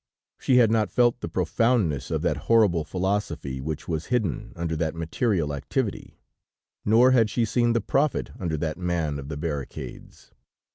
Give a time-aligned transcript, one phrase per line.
[0.39, 4.95] She had not felt the profoundness of that horrible philosophy which was hidden under that
[4.95, 6.17] material activity,
[6.83, 10.31] nor had she seen the prophet under that man of the barricades.